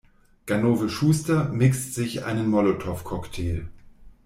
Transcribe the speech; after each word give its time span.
Ganove 0.47 0.89
Schuster 0.89 1.49
mixt 1.49 1.93
sich 1.93 2.25
einen 2.25 2.49
Molotow-Cocktail. 2.49 3.67